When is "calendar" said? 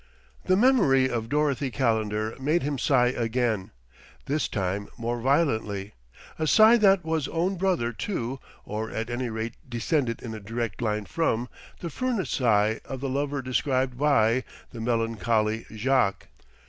1.69-2.35